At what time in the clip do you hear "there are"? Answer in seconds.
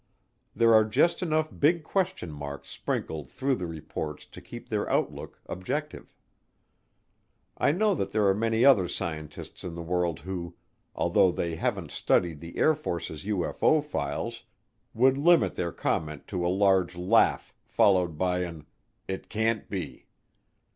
0.55-0.83, 8.09-8.33